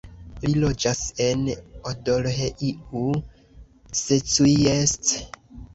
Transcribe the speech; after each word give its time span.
Li 0.45 0.53
loĝas 0.61 1.01
en 1.25 1.43
Odorheiu 1.91 3.07
Secuiesc. 4.03 5.19